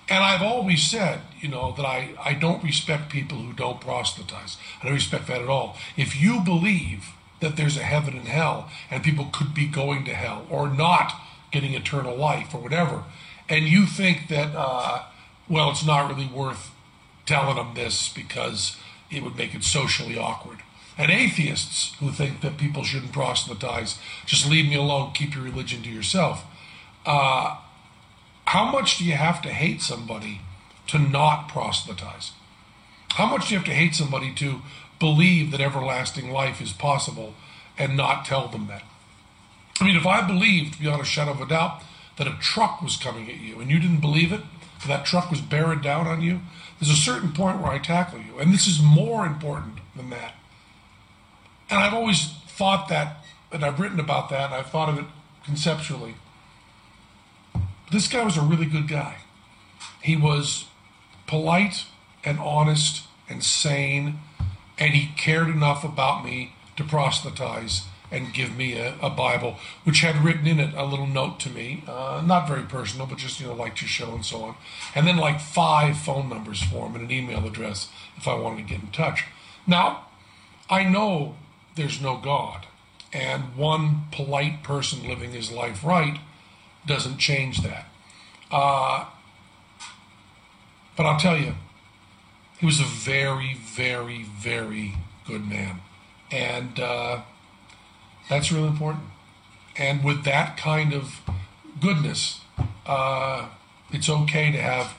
[0.08, 4.56] And I've always said, you know, that I, I don't respect people who don't proselytize.
[4.80, 5.76] I don't respect that at all.
[5.94, 10.14] If you believe that there's a heaven and hell and people could be going to
[10.14, 13.04] hell or not getting eternal life or whatever,
[13.48, 15.04] and you think that, uh,
[15.48, 16.70] well, it's not really worth
[17.24, 18.76] telling them this because
[19.10, 20.58] it would make it socially awkward.
[20.96, 25.82] And atheists who think that people shouldn't proselytize, just leave me alone, keep your religion
[25.82, 26.44] to yourself.
[27.06, 27.56] Uh,
[28.46, 30.40] how much do you have to hate somebody
[30.88, 32.32] to not proselytize?
[33.10, 34.62] How much do you have to hate somebody to
[34.98, 37.34] believe that everlasting life is possible
[37.78, 38.82] and not tell them that?
[39.80, 41.82] I mean, if I believed beyond a shadow of a doubt
[42.18, 44.42] that a truck was coming at you and you didn't believe it,
[44.86, 46.40] that truck was bearing down on you,
[46.78, 48.38] there's a certain point where I tackle you.
[48.38, 50.34] And this is more important than that.
[51.70, 55.04] And I've always thought that, and I've written about that, and I've thought of it
[55.44, 56.14] conceptually.
[57.90, 59.18] This guy was a really good guy.
[60.02, 60.66] He was
[61.26, 61.86] polite
[62.24, 64.20] and honest and sane,
[64.78, 70.00] and he cared enough about me to proselytize and give me a, a Bible, which
[70.00, 73.40] had written in it a little note to me, uh, not very personal, but just,
[73.40, 74.54] you know, like your show and so on.
[74.94, 78.66] And then like five phone numbers for him and an email address if I wanted
[78.66, 79.24] to get in touch.
[79.66, 80.06] Now,
[80.70, 81.36] I know
[81.76, 82.66] there's no God,
[83.12, 86.18] and one polite person living his life right
[86.86, 87.86] doesn't change that.
[88.50, 89.06] Uh,
[90.96, 91.54] but I'll tell you,
[92.58, 94.94] he was a very, very, very
[95.26, 95.80] good man.
[96.30, 97.20] And uh,
[98.28, 99.04] that's really important.
[99.76, 101.20] And with that kind of
[101.80, 102.40] goodness,
[102.86, 103.48] uh,
[103.90, 104.94] it's okay to have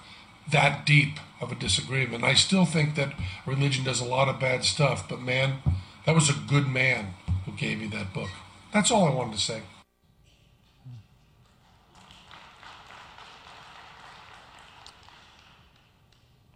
[0.51, 2.23] that deep of a disagreement.
[2.23, 3.13] I still think that
[3.45, 5.59] religion does a lot of bad stuff, but man,
[6.05, 7.13] that was a good man
[7.45, 8.29] who gave you that book.
[8.73, 9.61] That's all I wanted to say.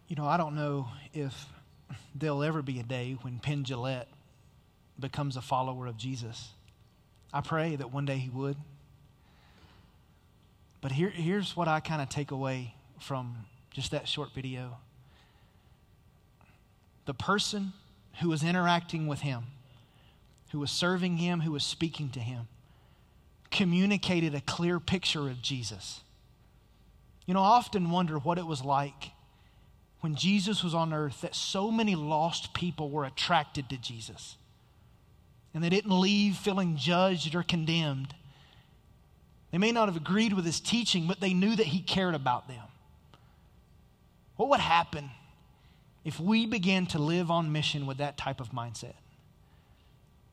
[0.07, 1.47] You know, I don't know if
[2.13, 3.65] there'll ever be a day when Penn
[4.99, 6.49] becomes a follower of Jesus.
[7.33, 8.55] I pray that one day he would.
[10.81, 13.35] But here, here's what I kind of take away from
[13.71, 14.77] just that short video
[17.05, 17.73] the person
[18.21, 19.43] who was interacting with him,
[20.51, 22.47] who was serving him, who was speaking to him,
[23.51, 25.99] communicated a clear picture of Jesus.
[27.25, 29.11] You know, I often wonder what it was like
[29.99, 34.37] when Jesus was on earth that so many lost people were attracted to Jesus.
[35.53, 38.15] And they didn't leave feeling judged or condemned.
[39.51, 42.47] They may not have agreed with his teaching, but they knew that he cared about
[42.47, 42.63] them.
[44.35, 45.11] What would happen
[46.03, 48.95] if we began to live on mission with that type of mindset?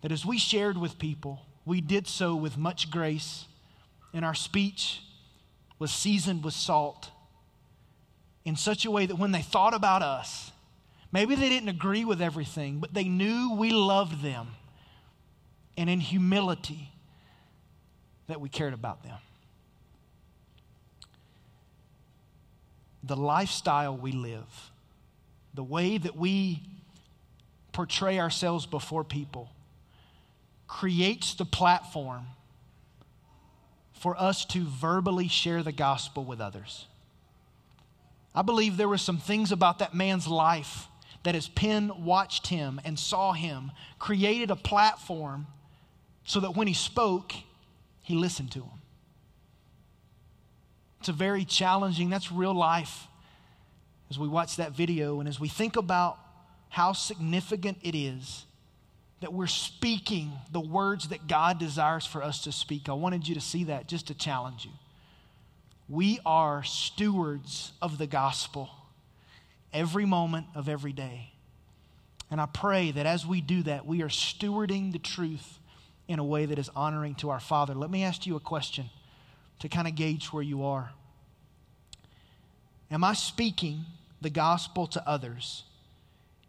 [0.01, 3.45] That as we shared with people, we did so with much grace,
[4.15, 5.03] and our speech
[5.79, 7.11] was seasoned with salt
[8.45, 10.51] in such a way that when they thought about us,
[11.13, 14.49] maybe they didn't agree with everything, but they knew we loved them.
[15.81, 16.93] And in humility,
[18.27, 19.17] that we cared about them.
[23.03, 24.71] The lifestyle we live,
[25.55, 26.61] the way that we
[27.73, 29.49] portray ourselves before people,
[30.69, 32.27] creates the platform
[33.95, 36.89] for us to verbally share the gospel with others.
[38.35, 40.89] I believe there were some things about that man's life
[41.23, 45.47] that as Penn watched him and saw him, created a platform
[46.31, 47.33] so that when he spoke,
[48.03, 48.79] he listened to him.
[51.01, 53.09] It's a very challenging, that's real life
[54.11, 56.19] as we watch that video and as we think about
[56.69, 58.45] how significant it is
[59.19, 62.89] that we're speaking the words that God desires for us to speak.
[62.89, 64.71] I wanted you to see that just to challenge you.
[65.89, 68.71] We are stewards of the gospel
[69.73, 71.33] every moment of every day.
[72.31, 75.57] And I pray that as we do that, we are stewarding the truth
[76.11, 77.75] in a way that is honoring to our Father.
[77.75, 78.91] Let me ask you a question
[79.61, 80.91] to kind of gauge where you are.
[82.91, 83.85] Am I speaking
[84.21, 85.65] the gospel to others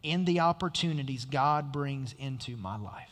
[0.03, 3.09] in the opportunities God brings into my life.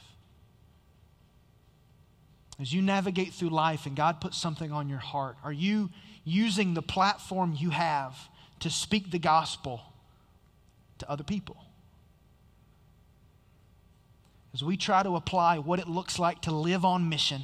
[2.60, 5.90] As you navigate through life and God puts something on your heart, are you
[6.26, 8.18] using the platform you have
[8.60, 9.82] to speak the gospel
[10.98, 11.58] to other people?
[14.54, 17.44] As we try to apply what it looks like to live on mission,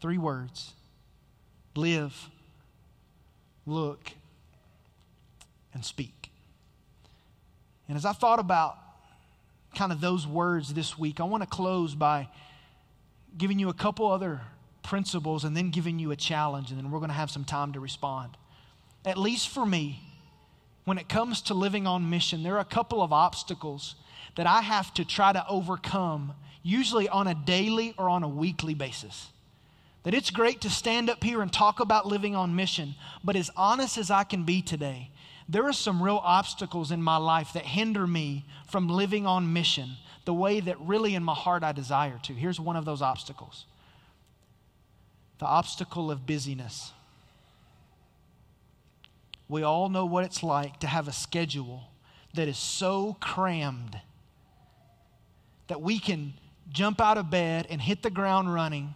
[0.00, 0.72] three words
[1.76, 2.30] live,
[3.66, 4.12] look,
[5.72, 6.30] and speak.
[7.88, 8.78] And as I thought about
[9.74, 12.28] kind of those words this week, I want to close by
[13.36, 14.40] giving you a couple other
[14.82, 17.72] principles and then giving you a challenge, and then we're going to have some time
[17.72, 18.36] to respond.
[19.04, 20.00] At least for me,
[20.84, 23.96] when it comes to living on mission, there are a couple of obstacles
[24.36, 28.74] that I have to try to overcome, usually on a daily or on a weekly
[28.74, 29.28] basis.
[30.02, 33.50] That it's great to stand up here and talk about living on mission, but as
[33.56, 35.10] honest as I can be today,
[35.48, 39.96] there are some real obstacles in my life that hinder me from living on mission
[40.24, 42.32] the way that really in my heart I desire to.
[42.32, 43.66] Here's one of those obstacles
[45.38, 46.92] the obstacle of busyness.
[49.48, 51.82] We all know what it's like to have a schedule
[52.34, 54.00] that is so crammed
[55.68, 56.34] that we can
[56.70, 58.94] jump out of bed and hit the ground running,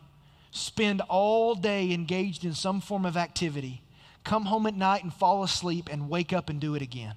[0.51, 3.83] spend all day engaged in some form of activity
[4.29, 7.15] come home at night and fall asleep and wake up and do it again.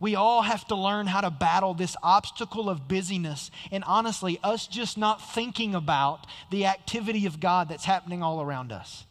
[0.00, 4.66] We all have to learn how to battle this obstacle of busyness and honestly, us
[4.66, 9.04] just not thinking about the activity of God that's happening all around us.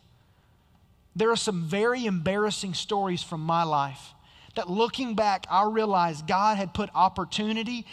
[1.16, 4.13] There are some very embarrassing stories from my life
[4.56, 7.86] that looking back, I realized God had put opportunity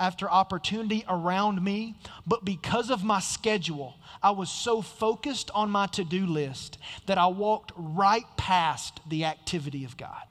[0.00, 1.96] after opportunity around me,
[2.26, 7.18] but because of my schedule, I was so focused on my to do list that
[7.18, 10.22] I walked right past the activity of God.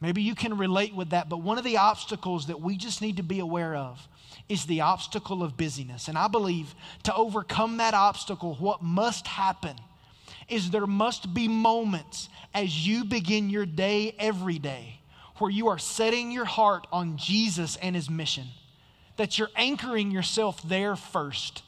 [0.00, 3.18] Maybe you can relate with that, but one of the obstacles that we just need
[3.18, 4.08] to be aware of
[4.48, 6.08] is the obstacle of busyness.
[6.08, 9.76] And I believe to overcome that obstacle, what must happen
[10.50, 15.00] is there must be moments as you begin your day every day
[15.38, 18.48] where you are setting your heart on Jesus and his mission,
[19.16, 21.62] that you're anchoring yourself there first.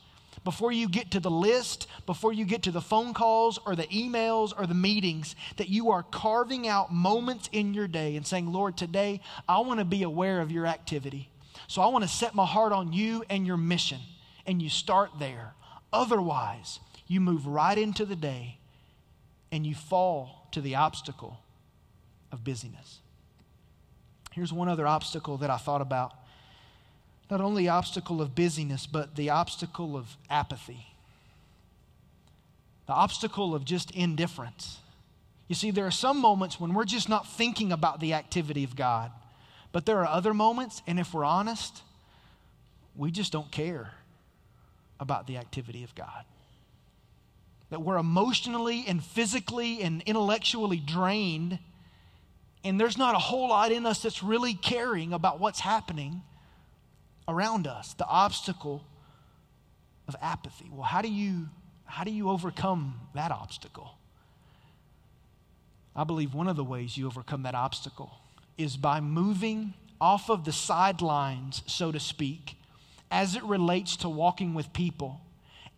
[0.44, 3.86] Before you get to the list, before you get to the phone calls or the
[3.86, 8.52] emails or the meetings, that you are carving out moments in your day and saying,
[8.52, 11.30] Lord, today I want to be aware of your activity.
[11.68, 14.00] So I want to set my heart on you and your mission.
[14.44, 15.54] And you start there.
[15.92, 18.58] Otherwise, you move right into the day
[19.52, 21.38] and you fall to the obstacle
[22.32, 22.98] of busyness.
[24.32, 26.14] Here's one other obstacle that I thought about
[27.30, 30.86] not only obstacle of busyness, but the obstacle of apathy,
[32.86, 34.78] the obstacle of just indifference.
[35.48, 38.76] You see, there are some moments when we're just not thinking about the activity of
[38.76, 39.12] God,
[39.70, 41.82] but there are other moments, and if we're honest,
[42.96, 43.92] we just don't care
[45.00, 46.24] about the activity of God.
[47.72, 51.58] That we're emotionally and physically and intellectually drained,
[52.62, 56.20] and there's not a whole lot in us that's really caring about what's happening
[57.26, 57.94] around us.
[57.94, 58.84] The obstacle
[60.06, 60.68] of apathy.
[60.70, 61.48] Well, how do you
[61.86, 63.92] how do you overcome that obstacle?
[65.96, 68.10] I believe one of the ways you overcome that obstacle
[68.58, 72.56] is by moving off of the sidelines, so to speak,
[73.10, 75.22] as it relates to walking with people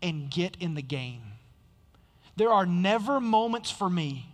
[0.03, 1.34] and get in the game.
[2.37, 4.28] There are never moments for me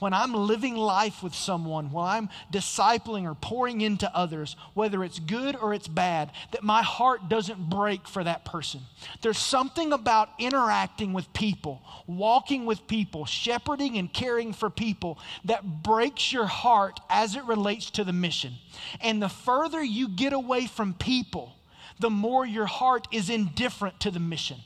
[0.00, 5.18] when I'm living life with someone, when I'm discipling or pouring into others, whether it's
[5.18, 8.80] good or it's bad, that my heart doesn't break for that person.
[9.22, 15.82] There's something about interacting with people, walking with people, shepherding and caring for people that
[15.82, 18.54] breaks your heart as it relates to the mission.
[19.00, 21.54] And the further you get away from people,
[22.00, 24.58] the more your heart is indifferent to the mission.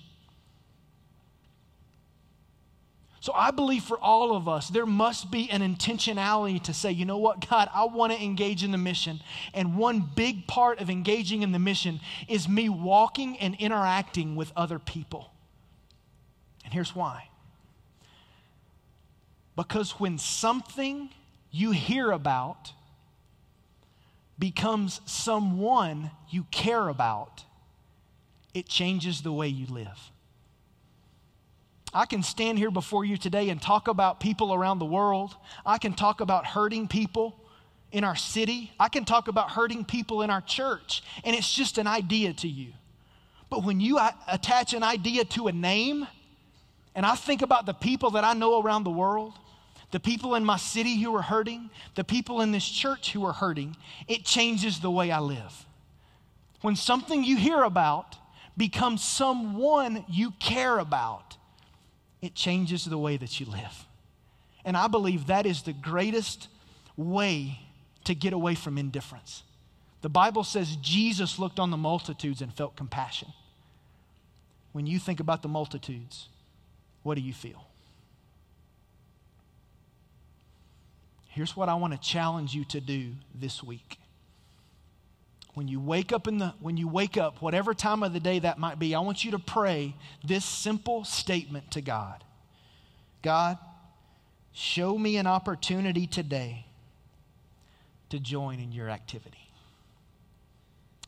[3.28, 7.04] So I believe for all of us, there must be an intentionality to say, you
[7.04, 9.20] know what, God, I want to engage in the mission.
[9.52, 14.50] And one big part of engaging in the mission is me walking and interacting with
[14.56, 15.30] other people.
[16.64, 17.28] And here's why.
[19.56, 21.10] Because when something
[21.50, 22.72] you hear about
[24.38, 27.44] becomes someone you care about,
[28.54, 30.12] it changes the way you live.
[31.92, 35.34] I can stand here before you today and talk about people around the world.
[35.64, 37.34] I can talk about hurting people
[37.90, 38.72] in our city.
[38.78, 42.48] I can talk about hurting people in our church, and it's just an idea to
[42.48, 42.72] you.
[43.50, 46.06] But when you attach an idea to a name,
[46.94, 49.32] and I think about the people that I know around the world,
[49.90, 53.32] the people in my city who are hurting, the people in this church who are
[53.32, 53.74] hurting,
[54.06, 55.64] it changes the way I live.
[56.60, 58.16] When something you hear about
[58.54, 61.37] becomes someone you care about,
[62.20, 63.86] it changes the way that you live.
[64.64, 66.48] And I believe that is the greatest
[66.96, 67.60] way
[68.04, 69.42] to get away from indifference.
[70.02, 73.28] The Bible says Jesus looked on the multitudes and felt compassion.
[74.72, 76.28] When you think about the multitudes,
[77.02, 77.66] what do you feel?
[81.28, 83.98] Here's what I want to challenge you to do this week.
[85.58, 88.38] When you wake up in the when you wake up, whatever time of the day
[88.38, 92.22] that might be, I want you to pray this simple statement to God.
[93.22, 93.58] God,
[94.52, 96.64] show me an opportunity today
[98.10, 99.50] to join in your activity.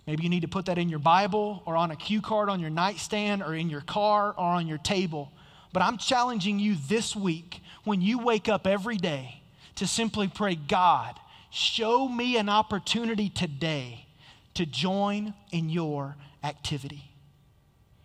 [0.04, 2.58] Maybe you need to put that in your Bible or on a cue card on
[2.58, 5.30] your nightstand or in your car or on your table.
[5.72, 9.42] But I'm challenging you this week when you wake up every day
[9.76, 11.14] to simply pray, God,
[11.50, 14.06] show me an opportunity today
[14.54, 17.04] to join in your activity.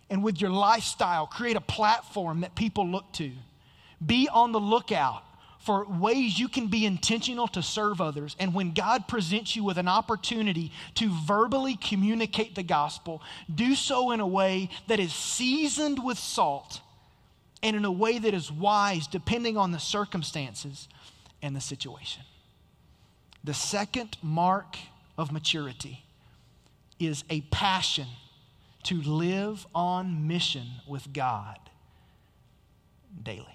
[0.10, 3.32] And with your lifestyle, create a platform that people look to.
[4.06, 5.24] Be on the lookout
[5.66, 8.36] for ways you can be intentional to serve others.
[8.40, 13.24] And when God presents you with an opportunity to verbally communicate the gospel,
[13.54, 16.82] do so in a way that is seasoned with salt
[17.64, 20.88] and in a way that is wise depending on the circumstances
[21.42, 22.22] and the situation.
[23.44, 24.78] The second mark
[25.18, 26.05] of maturity
[27.00, 28.08] is a passion
[28.84, 31.58] to live on mission with God
[33.22, 33.55] daily.